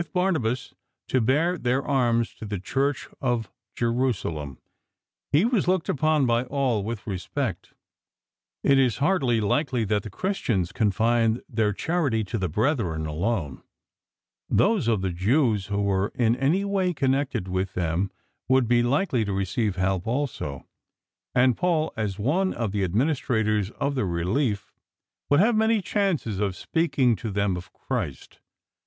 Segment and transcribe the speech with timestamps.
[0.01, 0.73] PAUL Barnabas
[1.09, 4.57] to bear their alms to the Church at JeiusaJem
[5.31, 7.75] he was looked upon by all with espect.
[8.63, 13.61] It B hardly likely that the Christians confined their charity to the brethren alone'
[14.49, 18.09] Those of the Jews who were in any way con nected with them
[18.47, 20.63] would be likely to receive f as one
[22.55, 24.73] of the adminis ti ators of the relief,
[25.29, 28.39] would have many chances of speaking to them of Christ.